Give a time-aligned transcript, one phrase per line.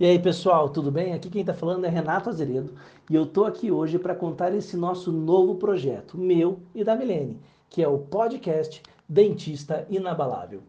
[0.00, 1.12] E aí pessoal, tudo bem?
[1.12, 2.72] Aqui quem está falando é Renato Azeredo
[3.10, 7.38] e eu estou aqui hoje para contar esse nosso novo projeto, meu e da Milene,
[7.68, 10.62] que é o podcast Dentista Inabalável.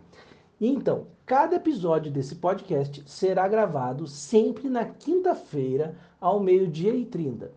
[0.59, 7.53] Então, cada episódio desse podcast será gravado sempre na quinta-feira, ao meio-dia e trinta.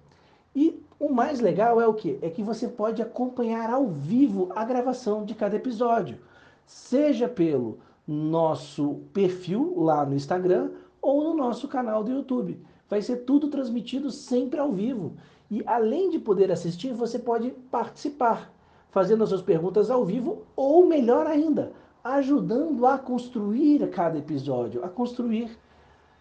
[0.54, 2.20] E o mais legal é o que?
[2.22, 6.18] É que você pode acompanhar ao vivo a gravação de cada episódio,
[6.64, 10.70] seja pelo nosso perfil lá no Instagram
[11.05, 12.59] ou no nosso canal do YouTube.
[12.89, 15.12] Vai ser tudo transmitido sempre ao vivo.
[15.51, 18.51] E além de poder assistir, você pode participar,
[18.91, 24.88] fazendo as suas perguntas ao vivo, ou melhor ainda, ajudando a construir cada episódio, a
[24.88, 25.56] construir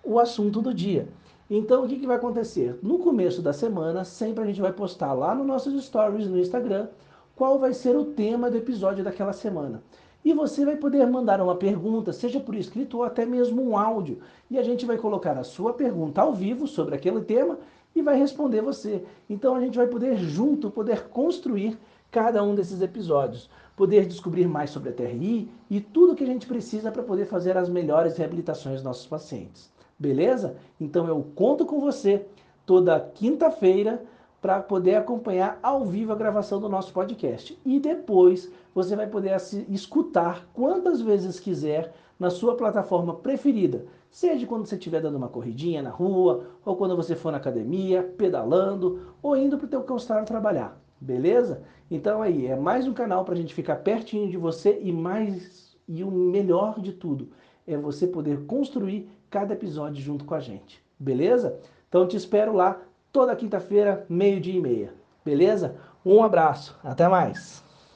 [0.03, 1.07] o assunto do dia.
[1.49, 2.77] Então, o que, que vai acontecer?
[2.83, 6.89] No começo da semana, sempre a gente vai postar lá nos nossos stories no Instagram
[7.35, 9.81] qual vai ser o tema do episódio daquela semana.
[10.23, 14.19] E você vai poder mandar uma pergunta, seja por escrito ou até mesmo um áudio.
[14.49, 17.59] E a gente vai colocar a sua pergunta ao vivo sobre aquele tema
[17.95, 19.03] e vai responder você.
[19.29, 21.77] Então a gente vai poder junto, poder construir
[22.09, 23.49] cada um desses episódios.
[23.75, 27.57] Poder descobrir mais sobre a TRI e tudo que a gente precisa para poder fazer
[27.57, 29.71] as melhores reabilitações dos nossos pacientes.
[29.97, 30.55] Beleza?
[30.79, 32.25] Então eu conto com você
[32.65, 34.03] toda quinta-feira
[34.43, 37.57] para poder acompanhar ao vivo a gravação do nosso podcast.
[37.65, 39.37] E depois você vai poder
[39.69, 43.85] escutar quantas vezes quiser na sua plataforma preferida.
[44.11, 48.03] Seja quando você estiver dando uma corridinha na rua, ou quando você for na academia,
[48.03, 50.77] pedalando, ou indo para o teu consultório trabalhar.
[50.99, 51.63] Beleza?
[51.89, 55.73] Então aí, é mais um canal para a gente ficar pertinho de você e mais
[55.87, 57.29] e o melhor de tudo
[57.65, 60.83] é você poder construir cada episódio junto com a gente.
[60.99, 61.57] Beleza?
[61.87, 62.81] Então te espero lá
[63.13, 64.93] toda quinta-feira, meio-dia e meia.
[65.23, 65.75] Beleza?
[66.03, 67.62] Um abraço, até mais!